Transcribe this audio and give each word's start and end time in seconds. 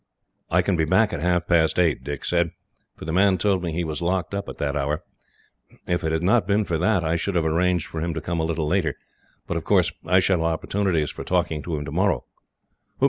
"I 0.49 0.63
can 0.63 0.75
be 0.75 0.85
back 0.85 1.13
at 1.13 1.21
half 1.21 1.45
past 1.45 1.77
eight," 1.77 2.03
Dick 2.03 2.25
said, 2.25 2.49
"for 2.97 3.05
the 3.05 3.13
man 3.13 3.37
told 3.37 3.61
me 3.61 3.71
he 3.71 3.83
was 3.83 4.01
locked 4.01 4.33
up 4.33 4.49
at 4.49 4.57
that 4.57 4.75
hour. 4.75 5.03
If 5.85 6.03
it 6.03 6.11
had 6.11 6.23
not 6.23 6.47
been 6.47 6.65
for 6.65 6.79
that, 6.79 7.03
I 7.03 7.15
should 7.17 7.35
have 7.35 7.45
arranged 7.45 7.85
for 7.85 8.01
him 8.01 8.15
to 8.15 8.19
come 8.21 8.39
a 8.39 8.43
little 8.45 8.65
later. 8.65 8.95
But, 9.45 9.57
of 9.57 9.63
course, 9.63 9.91
I 10.07 10.19
shall 10.19 10.39
have 10.39 10.45
opportunities 10.47 11.11
for 11.11 11.23
talking 11.23 11.61
to 11.61 11.75
him 11.77 11.85
tomorrow. 11.85 12.25